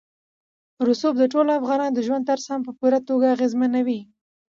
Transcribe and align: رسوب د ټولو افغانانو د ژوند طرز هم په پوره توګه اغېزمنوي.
رسوب 0.87 1.13
د 1.19 1.23
ټولو 1.33 1.49
افغانانو 1.59 1.95
د 1.95 1.99
ژوند 2.07 2.27
طرز 2.29 2.45
هم 2.51 2.61
په 2.67 2.71
پوره 2.79 2.99
توګه 3.07 3.25
اغېزمنوي. 3.35 3.99